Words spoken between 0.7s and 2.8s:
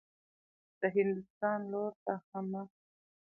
د هندوستان لور ته حمه.